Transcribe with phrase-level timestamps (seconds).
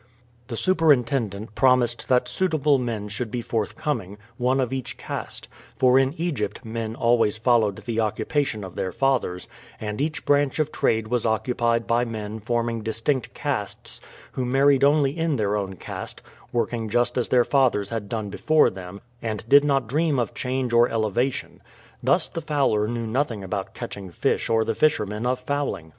[0.47, 6.15] The superintendent promised that suitable men should be forthcoming, one of each caste; for in
[6.17, 9.47] Egypt men always followed the occupation of their fathers,
[9.79, 14.01] and each branch of trade was occupied by men forming distinct castes,
[14.31, 18.71] who married only in their own caste, worked just as their fathers had done before
[18.71, 21.61] them, and did not dream of change or elevation.
[22.01, 25.89] Thus the fowler knew nothing about catching fish or the fishermen of fowling.